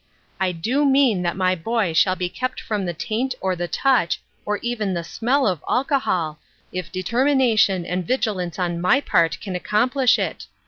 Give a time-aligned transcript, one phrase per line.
[0.39, 4.19] I do mean that my boy shall be kept from the taint or the touch,
[4.47, 6.39] or even the smell of alcohol,
[6.71, 10.47] if deter mination and vigilance on my part can accomplish it.